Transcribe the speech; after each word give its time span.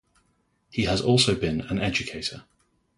He 0.71 0.87
also 0.87 1.33
has 1.33 1.39
been 1.39 1.61
an 1.61 1.77
educator. 1.79 2.43